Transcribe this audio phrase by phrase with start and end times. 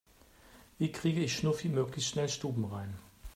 [0.79, 2.95] Wie kriege ich Schnuffi möglichst schnell stubenrein?